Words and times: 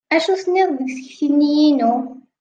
Acu 0.15 0.33
tenniḍ 0.41 0.69
deg 0.77 0.89
tikti-nni-inu? 0.95 1.93